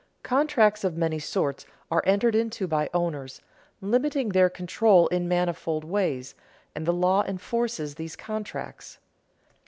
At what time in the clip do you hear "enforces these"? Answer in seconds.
7.27-8.15